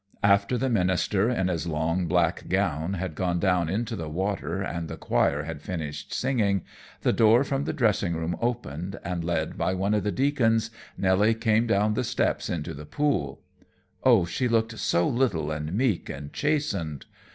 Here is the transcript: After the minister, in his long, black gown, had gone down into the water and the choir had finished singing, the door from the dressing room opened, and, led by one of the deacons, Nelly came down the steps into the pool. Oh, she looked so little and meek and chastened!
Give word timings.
After 0.23 0.57
the 0.57 0.67
minister, 0.67 1.29
in 1.29 1.47
his 1.47 1.67
long, 1.67 2.07
black 2.07 2.49
gown, 2.49 2.93
had 2.93 3.13
gone 3.13 3.37
down 3.39 3.69
into 3.69 3.95
the 3.95 4.09
water 4.09 4.59
and 4.63 4.87
the 4.87 4.97
choir 4.97 5.43
had 5.43 5.61
finished 5.61 6.11
singing, 6.11 6.63
the 7.01 7.13
door 7.13 7.43
from 7.43 7.65
the 7.65 7.71
dressing 7.71 8.15
room 8.15 8.35
opened, 8.41 8.99
and, 9.03 9.23
led 9.23 9.59
by 9.59 9.75
one 9.75 9.93
of 9.93 10.03
the 10.03 10.11
deacons, 10.11 10.71
Nelly 10.97 11.35
came 11.35 11.67
down 11.67 11.93
the 11.93 12.03
steps 12.03 12.49
into 12.49 12.73
the 12.73 12.87
pool. 12.87 13.41
Oh, 14.03 14.25
she 14.25 14.47
looked 14.47 14.75
so 14.79 15.07
little 15.07 15.51
and 15.51 15.71
meek 15.71 16.09
and 16.09 16.33
chastened! 16.33 17.05